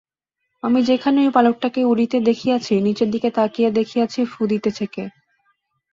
আমি 0.63 0.79
যেখানে 0.83 1.19
ওই 1.21 1.31
পালকটাকে 1.33 1.81
উড়িতে 1.83 2.17
দেখিয়াছি, 2.19 2.73
নিচের 2.81 3.09
দিকে 3.11 3.29
চাহিয়া 3.31 3.69
দেখিয়াছি 3.69 4.19
ফুঁ 4.25 4.45
দিতেছে 4.47 4.85
কে। 4.85 5.05